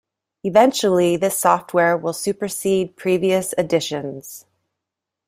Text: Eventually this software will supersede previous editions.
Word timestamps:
Eventually 0.43 1.15
this 1.15 1.37
software 1.37 1.95
will 1.95 2.13
supersede 2.13 2.97
previous 2.97 3.53
editions. 3.55 4.45